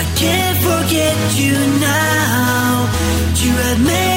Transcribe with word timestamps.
I 0.00 0.04
can't 0.16 0.58
forget 0.58 1.16
you 1.36 1.56
now. 1.80 2.90
You 3.36 3.52
have 3.52 3.80
made 3.84 4.09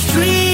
street 0.00 0.49